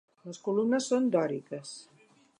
[0.29, 1.79] Les columnes són dòriques.